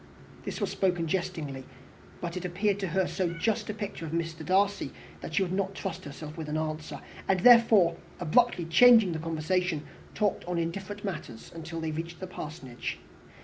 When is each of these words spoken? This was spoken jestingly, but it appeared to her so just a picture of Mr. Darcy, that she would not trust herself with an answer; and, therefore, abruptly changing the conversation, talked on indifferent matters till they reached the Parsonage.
This 0.45 0.59
was 0.59 0.71
spoken 0.71 1.05
jestingly, 1.07 1.63
but 2.21 2.35
it 2.35 2.43
appeared 2.43 2.79
to 2.79 2.87
her 2.87 3.05
so 3.07 3.33
just 3.33 3.69
a 3.69 3.73
picture 3.75 4.03
of 4.03 4.11
Mr. 4.11 4.43
Darcy, 4.43 4.91
that 5.21 5.35
she 5.35 5.43
would 5.43 5.51
not 5.53 5.75
trust 5.75 6.05
herself 6.05 6.37
with 6.37 6.49
an 6.49 6.57
answer; 6.57 7.01
and, 7.27 7.41
therefore, 7.41 7.95
abruptly 8.19 8.65
changing 8.65 9.11
the 9.11 9.19
conversation, 9.19 9.85
talked 10.15 10.43
on 10.45 10.57
indifferent 10.57 11.03
matters 11.05 11.51
till 11.63 11.81
they 11.81 11.91
reached 11.91 12.19
the 12.19 12.25
Parsonage. 12.25 12.97